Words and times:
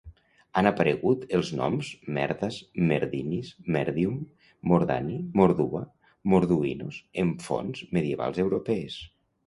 Han 0.59 0.67
aparegut 0.69 1.25
els 1.39 1.51
noms 1.59 1.91
"Merdas, 2.15 2.57
Merdinis, 2.93 3.53
Merdium, 3.77 4.17
Mordani, 4.73 5.21
Mordua, 5.43 5.85
Morduinos" 6.35 7.03
en 7.25 7.35
fonts 7.49 7.89
medievals 7.99 8.47
europees. 8.49 9.03